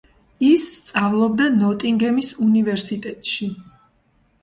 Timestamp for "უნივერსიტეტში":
2.49-3.55